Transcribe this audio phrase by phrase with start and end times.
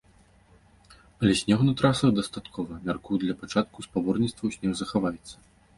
[1.25, 5.35] Але снегу на трасах дастаткова, мяркую, для пачатку спаборніцтваў снег захаваецца.